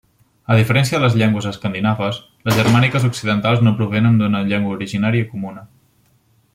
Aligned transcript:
A 0.53 0.55
diferència 0.59 0.95
de 0.97 1.01
les 1.03 1.17
llengües 1.21 1.47
escandinaves, 1.49 2.17
les 2.49 2.57
germàniques 2.61 3.05
occidentals 3.11 3.61
no 3.69 3.77
provenen 3.83 4.19
d'una 4.23 4.45
llengua 4.51 4.77
originària 4.81 5.33
comuna. 5.35 5.67